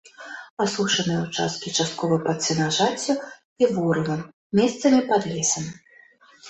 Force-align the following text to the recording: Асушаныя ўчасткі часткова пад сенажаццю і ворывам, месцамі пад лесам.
Асушаныя 0.63 1.19
ўчасткі 1.25 1.73
часткова 1.77 2.15
пад 2.29 2.37
сенажаццю 2.47 3.13
і 3.65 3.71
ворывам, 3.77 4.21
месцамі 4.63 4.99
пад 5.13 5.23
лесам. 5.37 5.75